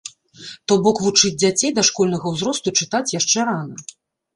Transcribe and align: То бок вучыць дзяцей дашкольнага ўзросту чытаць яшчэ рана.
То 0.69 0.77
бок 0.87 1.01
вучыць 1.03 1.31
дзяцей 1.45 1.75
дашкольнага 1.83 2.25
ўзросту 2.35 2.77
чытаць 2.83 3.07
яшчэ 3.23 3.39
рана. 3.53 3.75